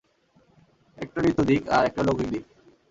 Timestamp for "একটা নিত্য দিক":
0.97-1.61